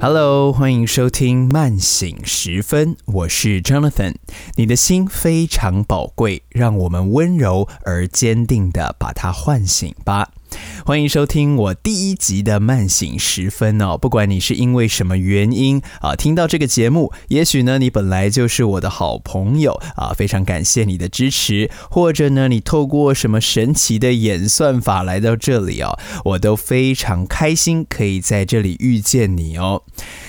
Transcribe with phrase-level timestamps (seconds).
[0.00, 4.14] Hello，欢迎收听慢醒时分，我是 Jonathan。
[4.54, 10.30] 你的心非常宝贵，让我们温柔而坚定的把它唤醒吧。
[10.88, 13.98] 欢迎收听我第一集的慢醒时分哦。
[13.98, 29.82] 不管你是因为什么原因啊听到这个节目，也许呢你本来就是我的好朋友啊，非常感谢你的支持，或者呢你透过什么神奇的演算法来到这里哦，我都非常开心可以在这里遇见你哦。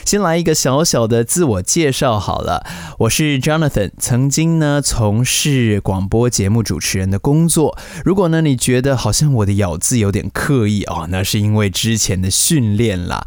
[0.03, 2.65] 先来一个小小的自我介绍好了，
[2.97, 7.77] 我是 Jonathan，曾经呢从事广播节目主持人的工作。
[8.03, 13.23] 如果呢你觉得好像我的咬字有点刻刻意哦，那是因为之前的训练啦。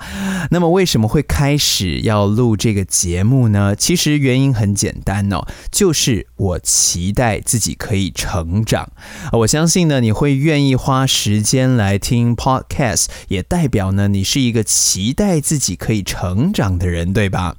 [0.51, 3.77] 那么为什么会开始要录这个节目呢？
[3.77, 8.91] 其实原因很简单哦，就是我期待自己可以成长。
[9.31, 17.55] 我相信呢，你会愿意花时间来听 podcast，也代表呢，你是一个期待自己可以成长的人，对吧？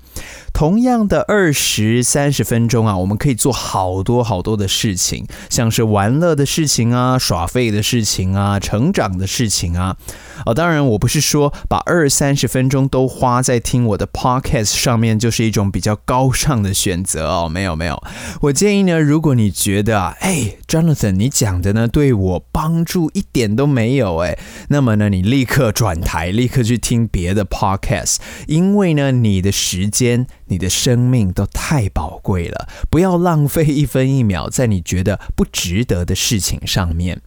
[0.54, 9.98] 同样的二十三十分钟啊，我们可以做好多好多的事情，像是玩乐的事情啊、耍废的事情啊、成长的事情啊。
[10.46, 17.48] 哦，当然，我不是说把二三十分钟都花在听我的 podcast 上面就是一种比较高尚的选择哦。
[17.48, 18.02] 没有没有，
[18.42, 24.38] 我建议呢，如果你觉得啊，哎，Jonathan，你讲的呢对我帮助一点都没有哎，
[24.70, 30.28] 那么呢，你立刻转台，立刻去听别的 podcast，因为呢，你的时间。
[30.54, 37.20] 你的生命都太宝贵了，不要浪费一分一秒在你觉得不值得的事情上面。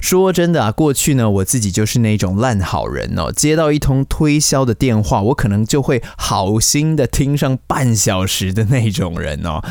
[0.00, 3.32] 说真的啊，过去呢，我自己就是那种烂好人哦。
[3.32, 9.62] 接到一通推销的电话，我可能就会好心的听上半小时的那种人哦。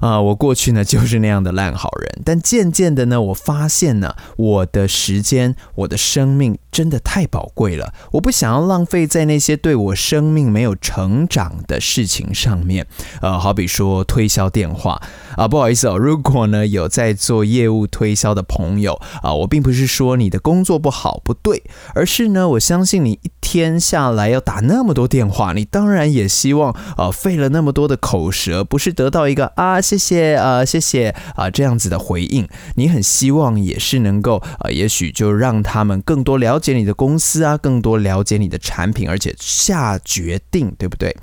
[0.00, 2.22] 啊，我过去呢就是那样的烂好人。
[2.24, 12.86] 但渐渐的呢，我发现呢，我的时间、我的生命真的太宝贵了，我不想要浪费在那些对我生命没有成长的事情上上面。
[13.20, 15.00] 呃，好比说推销电话
[15.36, 19.32] 啊，不好意思哦，如果呢有在做业务推销的朋友啊。
[19.32, 21.62] 我并不是说你的工作不好不对，
[21.94, 32.46] 而是呢，我相信你一天下来要打那么多电话，你当然也希望呃费了那么多的口舌，不是得到一个啊谢谢啊谢谢啊这样子的回应，
[32.76, 41.16] 你很希望也是能够啊，也许就让他们更多了解你的公司啊，更多了解你的产品，而且下决定，对不对？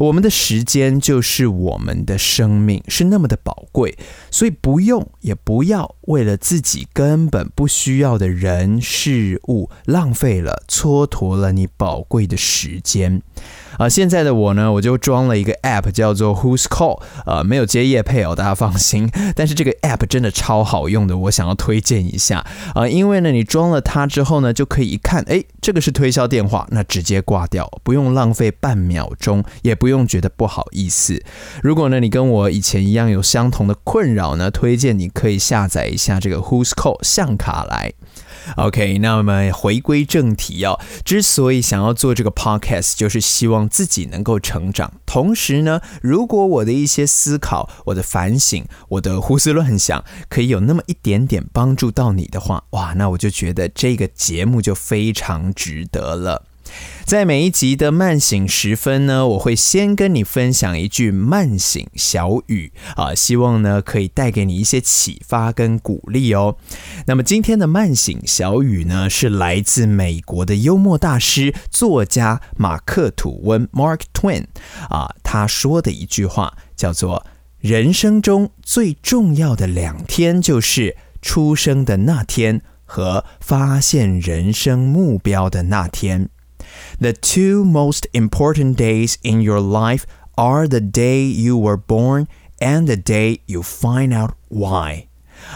[0.00, 3.98] 我们的时间就是我们的生命，是那么的宝贵，
[4.30, 13.22] 所以不用也不要为了自己根本不需要的人事物浪费了、蹉跎了你宝贵的时间。
[13.78, 19.10] 啊，现在的我呢，我就装了一个 App，叫做 Who's Call，呃，没有接夜配哦，大家放心。
[19.34, 22.44] 但是这个 App 真的超好用的，我想要推荐一下
[22.74, 31.22] 啊，因为呢，你装了它之后呢，就可以一看，哎，这个是推销电话，那直接挂掉，不用浪费半秒钟，也不用觉得不好意思。
[31.62, 37.92] 如果呢，你跟我以前一样有相同的困扰呢，推荐你可以下载一下这个 Who's Call 相卡来。
[38.56, 40.80] OK，那我们回归正题哦。
[41.04, 44.92] 之所以想要做这个 Podcast，就是希望自己能够成长。
[45.04, 56.44] 同时呢，如果我的一些思考、我的反省、我的胡思乱想，可以有那么一点点帮助到你的话，哇，那我就觉得这个节目就非常值得了。
[57.04, 66.56] 在每一集的慢醒时分呢，我会先跟你分享一句慢醒小语啊，希望呢可以带给你一些启发跟鼓励哦。
[67.06, 74.46] 那么今天的慢醒小语呢，是来自美国的幽默大师作家马克吐温 （Mark Twain）
[74.90, 77.24] 啊，他说的一句话叫做
[77.60, 86.30] ：“人生中最重要的两天，就是出生的那天和发现人生目标的那天。”
[86.98, 90.06] The two most important days in your life
[90.38, 92.26] are the day you were born
[92.58, 95.05] and the day you find out why.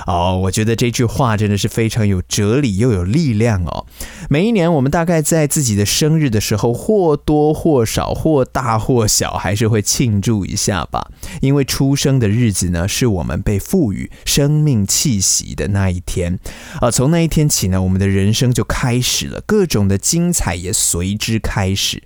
[0.07, 3.87] 哦，我觉得这句话真的是非常有哲理又有力量哦。
[4.29, 11.11] 每一年，我们大概在自己的生日的时候，或多或少、或大或小，还是会庆祝一下吧。
[11.41, 16.39] 因为出生的日子呢，是我们被赋予生命气息的那一天。
[16.81, 22.03] 啊，从那一天起呢，我们的人生就开始了，各种的精彩也随之开始。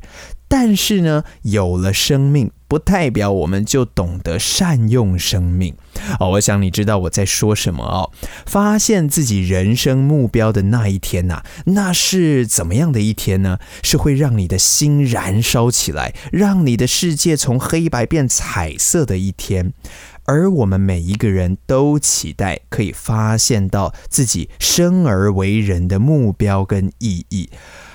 [0.46, 5.76] 但是呢，有了生命，不代表我们就懂得善用生命。
[6.18, 8.10] 哦，我想你知道我在说什么哦。
[8.46, 13.60] 发现自己人生目标的那一天呐，那是怎么样的一天呢？
[13.84, 19.72] 是会让你的心燃烧起来，让你的世界从黑白变彩色的一天。
[20.24, 27.50] 而我们每一个人都期待可以发现到自己生而为人的目标跟意义。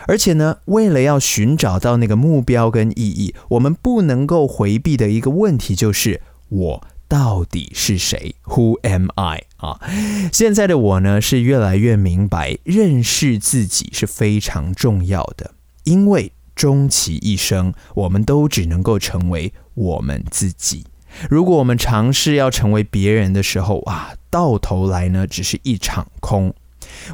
[0.07, 6.87] 而且呢，为了要寻找到那个目标跟意义，我们不能够回避的一个问题就是我。
[7.09, 9.45] 到底是谁？Who am I？
[9.57, 9.81] 啊，
[10.31, 15.55] 现在的我呢，是越来越明白，认识自己是非常重要的。
[15.85, 20.85] 因为终其一生，我们都只能够成为我们自己。
[21.31, 26.53] 如果我们尝试要成为别人的时候，啊，到头来呢，只是一场空。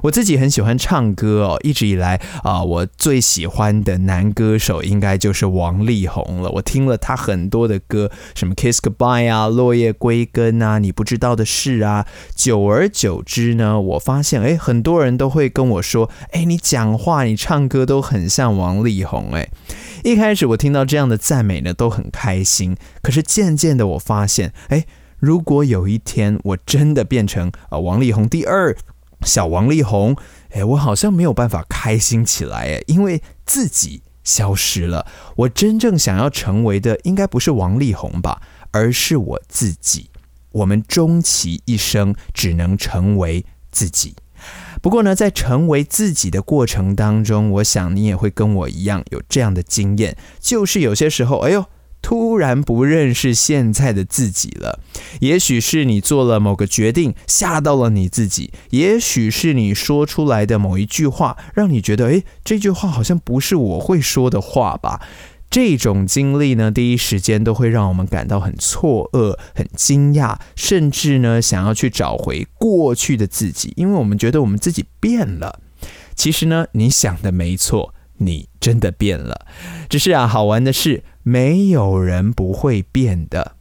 [0.03, 6.49] 我自己很喜欢唱歌哦，一直以来啊，我最喜欢的男歌手应该就是王力宏了。
[6.51, 12.05] 我听了他很多的歌，什么《Kiss Goodbye》啊，《落叶归根》啊，你不知道的事啊。
[12.35, 19.31] 久而久之呢，我发现哎，很多人都会跟我说，哎，你讲话、你唱歌都很像王力宏。
[19.33, 19.49] 哎，
[20.03, 22.75] 一开始我听到这样的赞美呢，都很开心。
[23.01, 24.85] 可是渐渐的，我发现，哎，
[25.19, 28.75] 如果有一天我真的变成啊王力宏第二。
[29.25, 30.16] 小王力宏，
[30.51, 35.06] 哎，我好像没有办法开心起来，哎，因为自己消失了。
[35.36, 38.42] 我真正想要成为的，应该不是王力宏吧，
[38.72, 40.10] 而是我自己。
[40.51, 44.16] 我们终其一生，只能成为自己。
[44.81, 51.66] 不过呢，在成为自己的过程当中，我想你也会跟我一样有这样的经验，就是有些时候，哎呦。
[52.01, 54.80] 突然不认识现在的自己了，
[55.19, 65.01] 也许是你做了某个决定吓到了你自己，也许是你说出来的某一句话让你觉得，诶，这句话好像不是我会说的话吧？
[65.50, 75.59] 这种经历呢，第一时间都会让我们感到很错愕、很惊讶，甚至呢，想要去找回过去的自己，因为我们觉得我们自己变了。
[76.15, 79.45] 其实呢，你想的没错，你真的变了。
[79.88, 81.03] 只是啊，好玩的是。
[81.27, 83.55] 没有人不会变的，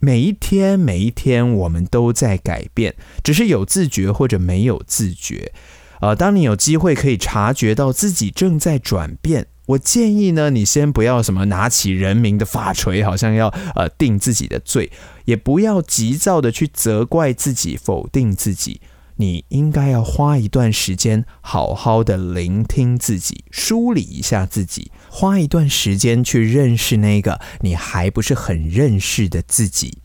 [0.00, 5.52] 每一天每一天我们都在改变，只是有自觉或者没有自觉。
[6.00, 14.90] 呃，当你有机会可以察觉到自己正在转变，我建议呢，你先不要什么拿起人民的法锤，好像要呃定自己的罪，
[15.26, 18.80] 也不要急躁的去责怪自己、否定自己。
[19.20, 29.98] 你应该要花一段时间，好好的聆听自己，梳理一下自己，花一段时间去认识那个你还不是很认识的自己。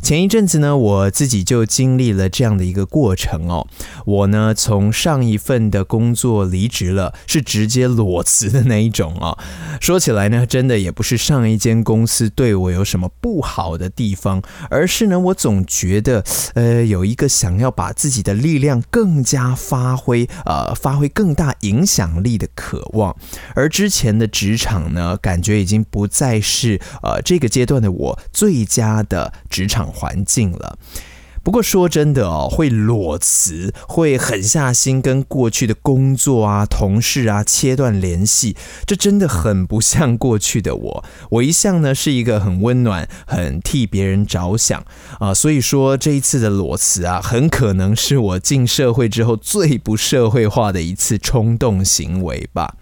[0.00, 3.68] 前一阵子呢，我自己就经历了这样的一个过程哦。
[4.04, 9.38] 我呢，从上一份的工作离职了，是直接裸辞的那一种哦。
[9.80, 16.24] 说起来呢，真的也不是上一间公司对我有什么不好的地方，而是呢，我总觉得，
[16.54, 23.14] 呃，有一个想要把自己的力量更加发挥，呃，发挥更大影响力的渴望。
[23.54, 29.82] 而之前的职场呢，感觉已经不再是呃这个阶段的我最佳的职场。
[29.92, 30.78] 环境了，
[31.44, 38.56] 不过说真的哦，会裸辞，会狠下心跟过去的工作啊、同事啊切断联系，
[38.86, 41.04] 这真的很不像过去的我。
[41.30, 44.84] 我一向呢是一个很温暖、很替别人着想
[45.20, 52.74] 啊，所以说这一次的裸辞啊，很可能是我进社会之后最不社会化的一次冲动行为吧。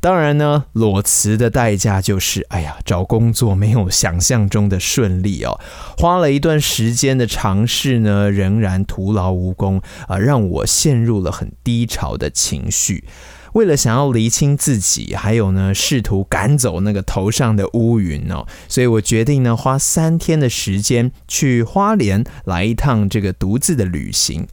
[0.00, 5.60] 当然呢，裸辞的代价就是，哎呀，找工作没有想象中的顺利哦。
[5.98, 13.04] 花了一段时间的尝试呢，仍然徒劳无功啊，让我陷入了很低潮的情绪。
[13.52, 24.46] 为了想要厘清自己，还有呢，试图赶走那个头上的乌云哦，所以我决定呢，花三天的时间去花莲来一趟这个独自的旅行。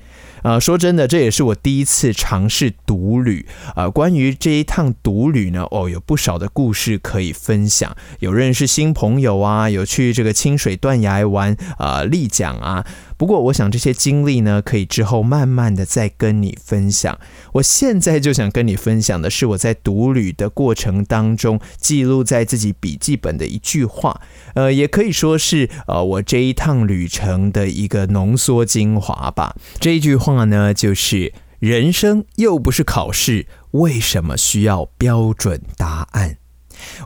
[0.43, 3.89] 啊，说真的，这也是我第一次尝试独旅啊。
[3.89, 12.85] 关于这一趟独旅呢，哦，有不少的故事可以分享，有认识新朋友啊，有去这个清水断崖玩啊，丽江啊。
[13.17, 17.19] 不过，我想这些经历呢，可以之后慢慢的再跟你分享。
[17.53, 24.21] 我现在就想跟你分享的是我在独旅的过程当中记录在自己笔记本的一句话，
[24.53, 29.55] 呃，也可以说是呃我这一趟旅程的一个浓缩精华吧。
[29.79, 36.37] 这一句话呢，就是人生又不是考试，为什么需要标准答案？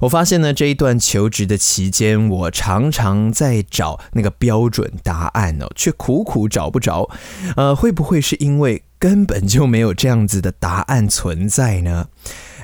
[0.01, 7.09] 我发现呢，这一段求职的期间，我常常在找那个标准答案哦，却苦苦找不着。
[7.55, 12.07] 呃，会不会是因为根本就没有这样子的答案存在呢？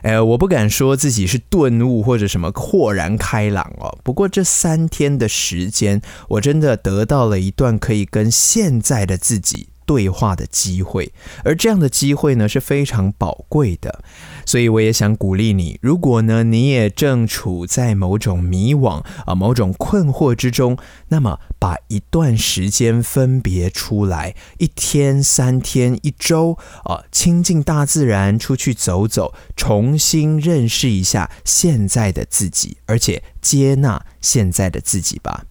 [0.04, 3.98] 呃，我不敢说自己是顿悟或者什么豁然开朗哦。
[4.04, 9.70] 不过这三天的时间，我真的得到了一段可以跟现在的自己。
[9.88, 11.12] 对话的机会，
[11.46, 14.04] 而这样的机会呢是非常宝贵的，
[14.46, 20.78] 所以我也想鼓励你，如果呢你也正处在某种迷惘啊、某种困惑之中，
[21.08, 35.46] 那么把一段时间分别出来，一天、三天、一周啊，亲近大自然，出去走走，重新认识一下现在的自己，而且接纳现在的自己吧。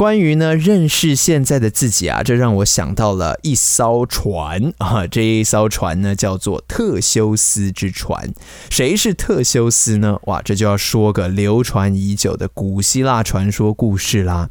[0.00, 8.32] 关于呢认识现在的自己啊，这让我想到了一艘船 啊，这一艘船呢叫做特修斯之船。
[8.70, 10.18] 谁是特修斯呢？
[10.22, 14.48] 哇，这就要说个流传已久的古希腊传说故事啦。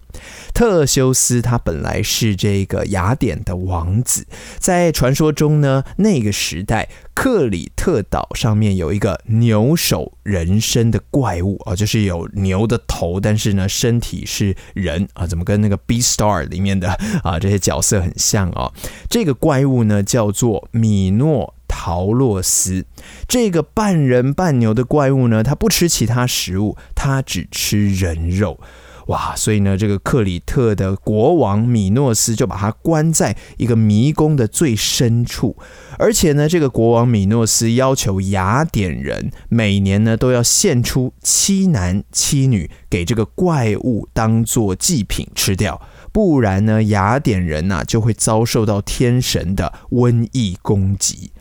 [0.54, 4.28] 特修斯他本来是这个雅典的王子，
[4.60, 6.88] 在传说中呢，那个时代。
[7.16, 16.90] 克里特岛上面有一个牛首人身的怪物啊，就是有牛的头，但是呢身体是人啊，怎么跟那个《B Star》里面的
[17.24, 18.72] 啊这些角色很像哦？
[19.10, 22.86] 这个怪物呢叫做米诺陶洛斯，
[23.28, 28.60] 这个半人半牛的怪物呢，它不吃其他食物，它只吃人肉。
[29.10, 35.58] 哇，所以呢，这个克里特的国王米诺斯就把他关在一个迷宫的最深处，
[35.98, 51.32] 而且呢，这个国王米诺斯要求雅典人每年呢都要献出七男七女给这个怪物当做祭品吃掉，不然呢，雅典人呐就会遭受到天神的瘟疫攻击。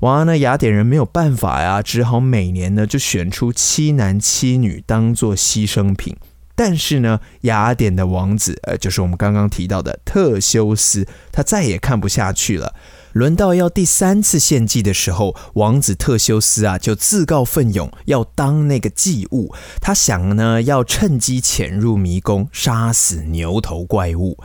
[0.00, 6.16] 哇，那雅典人没有办法呀，只好每年呢就选出七男七女当做牺牲品。
[6.62, 12.74] 但是呢，雅典的王子，呃，就是我们刚刚提到的特修斯，他再也看不下去了。
[13.12, 19.54] 轮到要第三次献祭的时候，王子特修斯啊，就自告奋勇要当那个祭物。
[19.80, 24.36] 他想呢，要趁机潜入迷宫，杀死牛头怪物。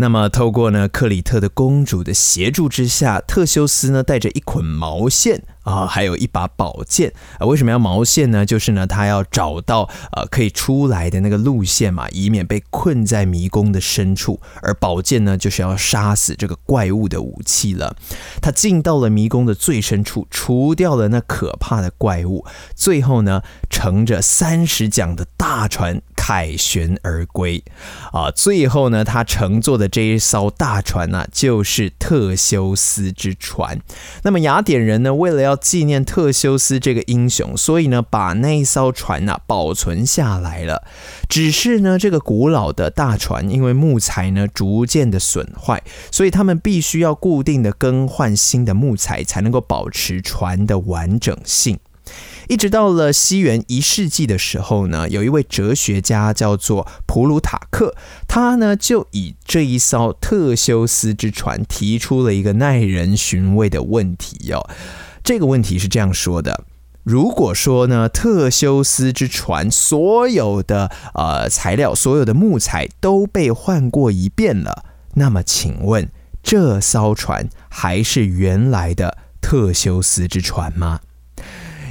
[0.00, 7.44] 那么，透过呢克里特的公主的协助之下，特修斯呢带着一捆毛线啊，还有一把宝剑啊。
[7.46, 8.46] 为什么要毛线呢？
[8.46, 14.40] 就是呢他要找到呃可以出来的那个路线嘛，以免被困在迷宫的深处。
[14.62, 17.94] 而宝剑呢，就是要杀死这个怪物的武器了。
[18.40, 26.00] 他进到了迷宫的最深处，除掉了那可怕的怪物，最后呢，乘着三十桨的大船。
[26.22, 27.64] 凯旋而归，
[28.12, 33.80] 啊，最后呢，他乘坐的这一艘大船呢，就是特修斯之船。
[34.22, 40.84] 那么雅典人呢，为了要纪念特修斯这个英雄，所以呢，把那一艘船呢保存下来了。
[41.26, 51.78] 只是呢，这个古老的大船因为木材呢逐渐的损坏，所以他们必须要固定的更换新的木材，才能够保持船的完整性。
[52.48, 57.94] 一直到了西元一世纪的时候呢，有一位哲学家叫做普鲁塔克，
[58.26, 64.68] 他呢就以这一艘特修斯之船提出了一个耐人寻味的问题哦。
[65.22, 66.64] 这个问题是这样说的：
[67.04, 76.10] 如果说呢，特修斯之船所有的呃材料、所有的木材都被换过一遍了，那么请问
[76.42, 81.00] 这艘船还是原来的特修斯之船吗？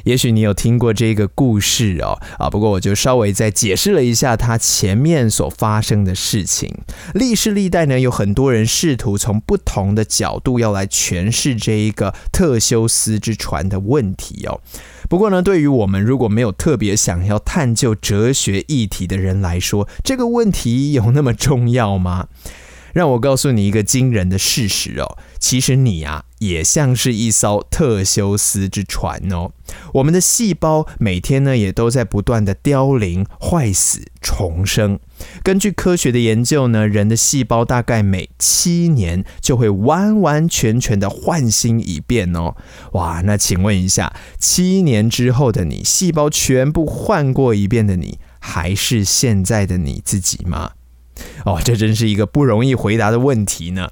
[0.10, 6.80] 也许你有听过这个故事哦，啊，不过我就稍微再解释了一下它前面所发生的事情。
[7.14, 14.60] 历世历代呢，有很多人试图从不同的角度要来诠释这一个特修斯之船的问题哦。
[15.08, 22.30] 不过呢，对于我们如果没有特别想要探究哲学议题的人来说，这个问题有那么重要吗？
[22.94, 29.52] 让我告诉你一个惊人的事实哦，其实你啊也像是一艘特修斯之船哦。
[29.94, 35.00] 我们的细胞每天呢也都在不断的凋零、坏死、重生。
[35.44, 42.56] 根据科学的研究呢，人的细胞大概每七年就会完完全全的换新一遍哦。
[42.94, 50.72] 哇，那请问一下，七年之后的你，细胞全部换过一遍的你，还是现在的你自己吗？
[51.46, 53.90] 哦，这真是一个不容易回答的问题呢。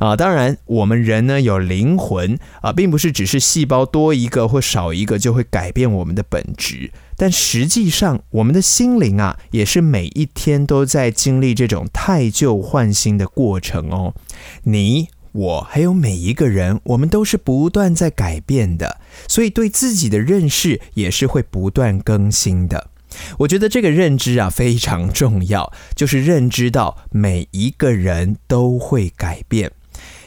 [0.00, 6.90] 啊，当然，我们人呢有灵魂啊，并不是只是细胞多一个或少一个就会改变我们的本质。
[7.16, 14.14] 但实际上，我们的心灵啊，也是每一天都在经历这种太旧换新的过程哦。
[14.62, 22.90] 你、我还有每一个人，我们都是不断在改变的，所以对自己的认识也是会不断更新的。
[23.38, 29.72] 我觉得这个认知啊非常重要，就是认知到每一个人都会改变。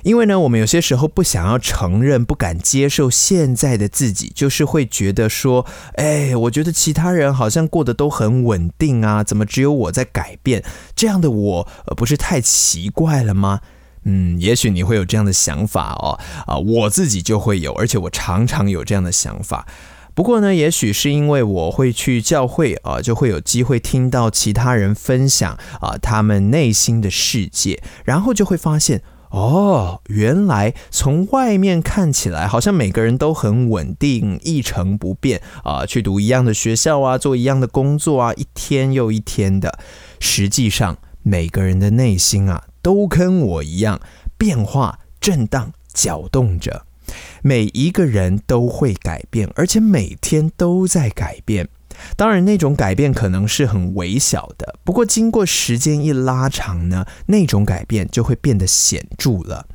[0.04, 10.64] 因为呢，我们有些时候不想要承认、不敢接受现在的自己，就是会觉得说：“哎，我觉得其他人好像过得都很稳定啊，怎么只有我在改变？
[10.96, 13.62] 这样的我，不是太奇怪了吗？”
[14.04, 19.68] 嗯，也许你会有这样的想法哦，啊，我自己就会有，而且我常常有这样的想法。
[20.14, 39.80] 不过呢，也许是因为我会去教会啊，就会有机会听到其他人分享啊他们内心的世界，然后就会发现哦，原来从外面看起来好像每个人都很稳定、一成不变啊，去读一样的学校啊，做一样的工作啊，一天又一天的。
[40.20, 44.02] 实际上，每个人的内心啊，都跟我一样
[44.38, 46.86] 变化、震荡、搅动着。
[47.42, 51.70] 每一个人都会改变，而且每天都在改变。
[52.16, 59.68] 当然，那种改变可能是很微小的，不过经过时间一拉长呢，那种改变就会变得显著了。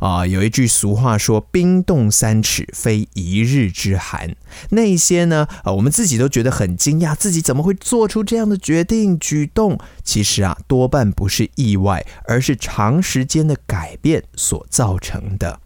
[0.00, 4.34] 啊，有一句俗话说：“冰冻三尺，非一日之寒。”
[4.70, 9.78] 那些呢，啊，我们自己都觉得很惊讶，自己怎么会做出这样的决定举动？
[10.02, 15.60] 其实啊，多半不是意外，而是长时间的改变所造成的。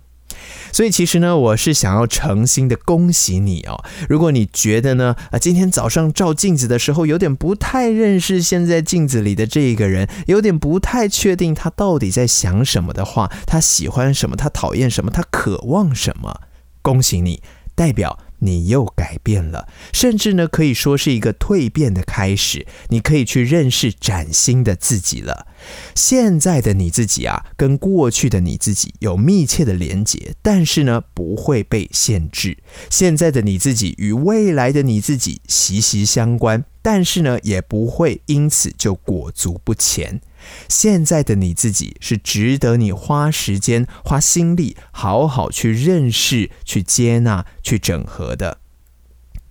[0.73, 3.85] 所以其实呢，我是想要诚心的恭喜你哦。
[4.09, 16.41] 如果你觉得呢，啊，今天早上照镜子的时候有点不太认识现在镜子里的这个人，有点不太确定他到底在想什么的话，他喜欢什么，他讨厌什么，他渴望什么，
[16.83, 17.43] 恭喜你，
[17.75, 18.19] 代表。
[18.45, 22.67] 你又改变了，甚至呢，可以说是一个蜕变的开始。
[22.89, 25.47] 你可以去认识崭新的自己了。
[25.95, 32.59] 现在的你自己啊，跟过去的你自己有密切的连结，但是呢，不会被限制。
[32.91, 40.21] 现在的你自己与未来的你自己息息相关，但是呢，也不会因此就裹足不前。
[40.69, 48.59] 现在的你自己是值得你花时间、花心力，好好去认识、去接纳、去整合的。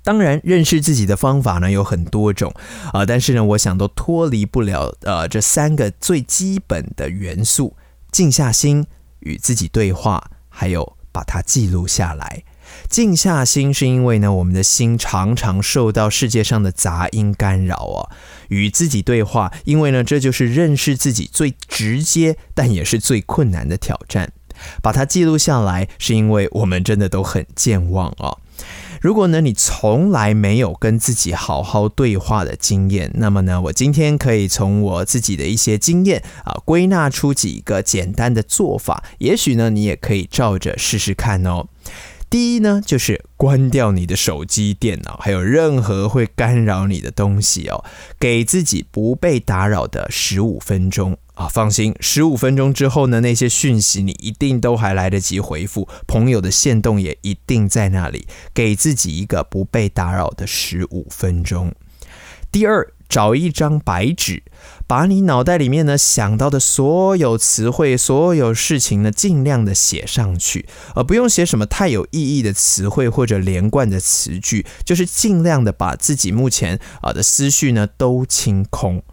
[0.04, 2.54] 当然，认识自己的方法呢有很多种
[2.92, 7.78] 啊，但是呢，我想都脱离不了呃这三个最基本的元素：
[8.12, 8.86] 静下心
[9.20, 12.44] 与自己对话，还有把它记录下来。
[12.90, 18.10] 静下心，是因为呢，我们的心常常受到世界上的杂音干扰啊。
[18.50, 24.32] 与自己对话，因为呢，这就是认识自己最直接，但也是最困难的挑战。
[24.82, 28.38] 把它记录下来，是因为我们真的都很健忘啊。
[29.02, 41.66] 如果呢，你从来没有跟自己好好对话的经验，那么呢，我今天可以从我自己的一些经验啊，归纳出几个简单的做法，也许呢，你也可以照着试试看哦。
[42.34, 47.86] 第一呢，就是关掉你的手机、电脑，还有任何会干扰你的东西哦，
[48.20, 51.48] 给自己不被打扰的十五分钟啊。
[51.48, 61.72] 放心，十五分钟之后呢，那些讯息你一定都还来得及回复，朋友的线动也一定在那里，给自己一个不被打扰的十五分钟。
[62.52, 62.93] 第二。
[63.14, 64.42] 找一张白纸，
[64.88, 79.04] 把你脑袋里面呢想到的所有词汇、所有事情呢，尽量的写上去，而不用写什么太有意义的词汇或者连贯的词句，就是尽量的把自己目前啊的思绪呢都清空。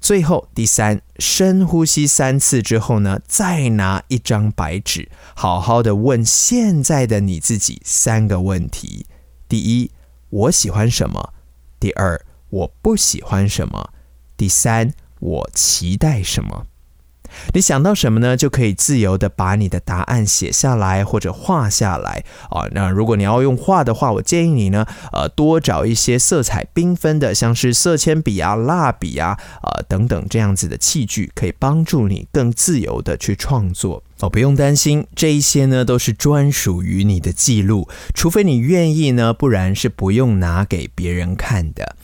[0.00, 9.06] 最后第三，深呼吸三次之后呢，再拿一张白纸，好好的问现在的你自己三个问题：
[9.48, 9.92] 第一，
[10.28, 11.32] 我喜欢什么？
[11.78, 12.20] 第二。
[12.50, 13.90] 我不喜欢什么？
[14.36, 16.66] 第三，我期待什么？
[17.52, 18.38] 你想到什么呢？
[18.38, 22.66] 就可以自由的把你的答案写下来或者画下来啊。
[22.72, 34.30] 那如果你要用画的话，我建议你呢，呃，多找一些色彩缤纷的，像是色铅笔啊、蜡笔啊、呃等等这样子的器具，可以帮助你更自由的去创作哦。
[34.30, 41.96] 不用担心，这一些呢都是专属于你的记录，除非你愿意呢，不然是不用拿给别人看的。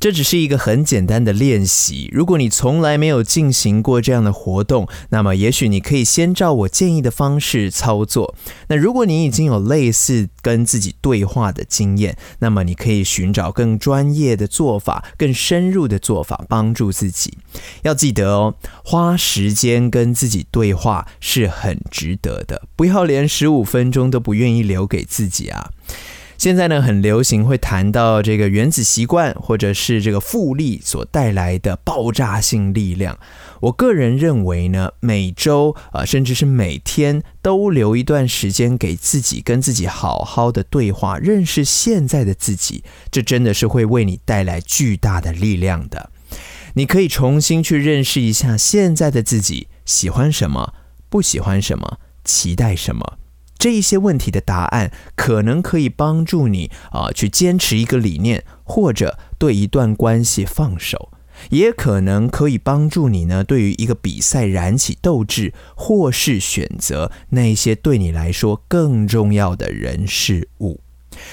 [0.00, 2.08] 这只是一个很简单的练习。
[2.10, 8.34] 如果你从来没有进行过这样的活动，那么也许你可以先照我建议的方式操作。
[8.68, 17.36] 那如果你已经有类似跟自己对话的经验，那么你可以寻找更专业的做法、更深入的做法，帮助自己。
[17.82, 25.70] 要记得哦，花时间跟自己对话是很值得的，不要连十五分钟都不愿意留给自己啊。
[26.40, 33.18] 现在呢，很流行会谈到这个原子习惯，或者是这个复利所带来的爆炸性力量。
[33.60, 46.08] 我个人认为呢，每周啊，甚至是每天都留一段时间给自己，跟自己好好的对话，认识现在的自己，这真的是会为你带来巨大的力量的。
[46.72, 50.72] 你可以重新去认识一下现在的自己，喜欢什么，
[51.10, 53.18] 不喜欢什么，期待什么？
[53.60, 61.10] 这一些问题的答案，可能可以帮助你啊去坚持一个理念，或者对一段关系放手，
[61.50, 70.80] 也可能可以帮助你呢，对于一个比赛燃起斗志，或是选择那些对你来说更重要的人事物。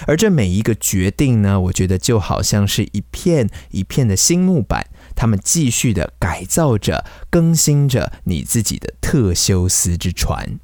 [0.06, 10.60] 而这每一个决定呢，我觉得就好像是一片一片的新木板，他们继续的改造着、更新着你自己的特修斯之船。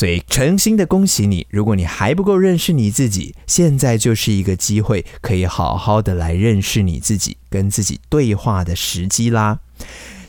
[0.00, 1.46] 所以，诚心的恭喜你！
[1.50, 9.58] 如果你还不够认识你自己，现在就是一个机会，可以好好的来认识你自己，跟自己对话的时机啦。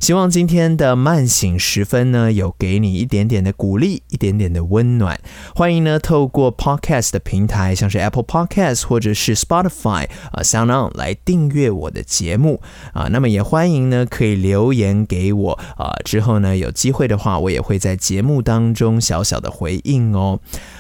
[0.01, 5.21] 希望今天的慢醒时分呢，有给你一点点的鼓励，一点点的温暖。
[5.55, 13.09] 欢迎呢，透过 Podcast 的平台，像是 Apple Podcast 或者是 Spotify 啊，Sound On 来订阅我的节目啊。
[13.11, 15.93] 那么也欢迎呢，可以留言给我啊。
[16.03, 20.39] 之后呢，有机会的话，我也会在节目当中小小的回应哦。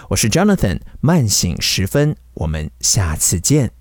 [0.09, 3.80] 我是 Jonathan，慢醒时分，我们下次见。